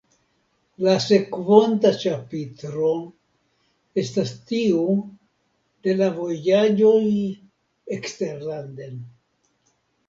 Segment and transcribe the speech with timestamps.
[0.85, 2.89] La sekvonta ĉapitro
[4.05, 4.81] estas tiu
[5.89, 7.05] de la vojaĝoj
[8.01, 9.03] eksterlanden.